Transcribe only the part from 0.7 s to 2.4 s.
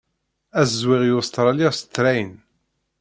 ẓwiɣ l Australia s train.